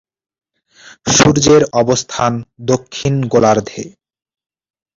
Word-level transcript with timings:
সূর্যের 1.07 1.61
অবস্থান 1.73 2.31
দক্ষিণ 2.65 3.13
গোলার্ধে। 3.27 3.83